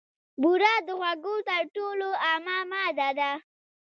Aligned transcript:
بوره 0.41 0.73
د 0.87 0.89
خوږو 0.99 1.35
تر 1.49 1.61
ټولو 1.75 2.07
عامه 2.27 2.57
ماده 2.71 3.09
ده. 3.19 3.31